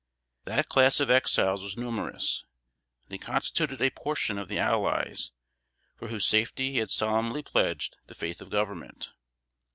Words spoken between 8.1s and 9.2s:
faith of Government.